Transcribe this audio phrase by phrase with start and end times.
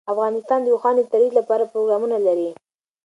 [0.13, 2.49] افغانستان د اوښانو د ترویج لپاره پروګرامونه لري.